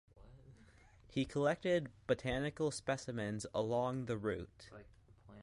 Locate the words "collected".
1.27-1.91